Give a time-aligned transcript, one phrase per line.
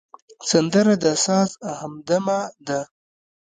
[0.49, 1.49] سندره د ساز
[1.79, 2.79] همدمه ده